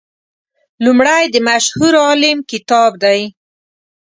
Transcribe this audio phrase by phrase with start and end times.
[0.83, 3.21] لومړی د مشهور عالم کتاب دی.